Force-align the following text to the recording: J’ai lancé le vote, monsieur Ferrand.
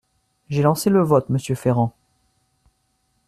J’ai 0.49 0.63
lancé 0.63 0.89
le 0.89 1.03
vote, 1.03 1.29
monsieur 1.29 1.53
Ferrand. 1.53 1.95